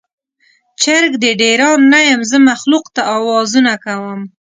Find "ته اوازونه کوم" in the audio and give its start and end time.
2.95-4.19